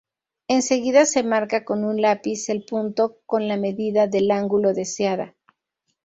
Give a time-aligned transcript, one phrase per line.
[0.47, 5.35] Enseguida se marca con un lápiz el punto con la medida del ángulo deseada.